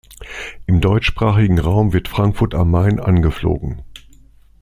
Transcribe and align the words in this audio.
Im 0.65 0.81
deutschsprachigen 0.81 1.59
Raum 1.59 1.93
wird 1.93 2.07
Frankfurt 2.07 2.55
am 2.55 2.71
Main 2.71 2.99
angeflogen. 2.99 3.83